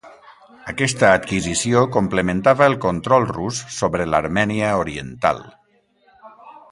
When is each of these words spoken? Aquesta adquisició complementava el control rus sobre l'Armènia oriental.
Aquesta 0.71 1.09
adquisició 1.17 1.83
complementava 1.97 2.69
el 2.71 2.77
control 2.87 3.29
rus 3.35 3.61
sobre 3.77 4.11
l'Armènia 4.15 4.73
oriental. 4.85 5.45